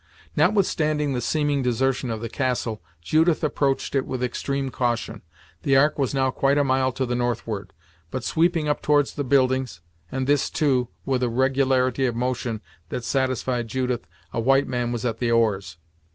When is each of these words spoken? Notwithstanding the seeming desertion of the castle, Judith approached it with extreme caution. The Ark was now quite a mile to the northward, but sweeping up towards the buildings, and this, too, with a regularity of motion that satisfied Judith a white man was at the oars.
Notwithstanding 0.35 1.13
the 1.13 1.21
seeming 1.21 1.61
desertion 1.61 2.09
of 2.09 2.21
the 2.21 2.27
castle, 2.27 2.81
Judith 3.03 3.43
approached 3.43 3.93
it 3.93 4.03
with 4.07 4.23
extreme 4.23 4.71
caution. 4.71 5.21
The 5.61 5.75
Ark 5.77 5.99
was 5.99 6.11
now 6.15 6.31
quite 6.31 6.57
a 6.57 6.63
mile 6.63 6.91
to 6.93 7.05
the 7.05 7.13
northward, 7.13 7.71
but 8.09 8.23
sweeping 8.23 8.67
up 8.67 8.81
towards 8.81 9.13
the 9.13 9.23
buildings, 9.23 9.79
and 10.11 10.25
this, 10.25 10.49
too, 10.49 10.87
with 11.05 11.21
a 11.21 11.29
regularity 11.29 12.07
of 12.07 12.15
motion 12.15 12.61
that 12.89 13.03
satisfied 13.03 13.67
Judith 13.67 14.07
a 14.33 14.39
white 14.39 14.67
man 14.67 14.91
was 14.91 15.05
at 15.05 15.19
the 15.19 15.29
oars. 15.31 15.77